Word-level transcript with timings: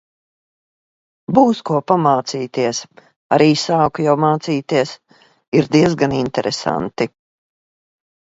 Būs 1.37 1.59
ko 1.69 1.81
pamācīties. 1.91 2.79
Arī 3.37 3.49
sāku 3.65 4.07
jau 4.07 4.17
mācīties. 4.25 4.95
Ir 5.61 5.71
diez 5.77 5.99
gan 6.05 6.17
interesanti. 6.23 7.09